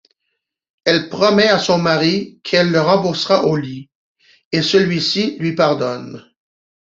Elle 0.83 1.09
promet 1.09 1.47
à 1.47 1.59
son 1.59 1.77
mari 1.77 2.39
qu'elle 2.41 2.71
le 2.71 2.81
remboursera 2.81 3.43
au 3.43 3.55
lit, 3.55 3.91
et 4.51 4.63
celui-ci 4.63 5.37
lui 5.37 5.53
pardonne. 5.53 6.25